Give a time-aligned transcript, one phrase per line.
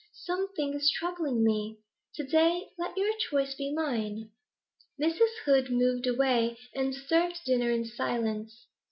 [0.13, 1.77] Something is troubling me.
[2.15, 4.31] To day let your choice be mine.'
[4.99, 5.29] Mrs.
[5.45, 8.65] Hood moved away, and served the dinner in silence.